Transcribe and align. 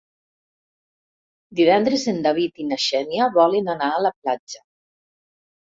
Divendres 1.59 2.07
en 2.13 2.17
David 2.29 2.63
i 2.65 2.67
na 2.71 2.81
Xènia 2.87 3.29
volen 3.39 3.73
anar 3.77 3.93
a 3.93 4.03
la 4.09 4.15
platja. 4.19 4.67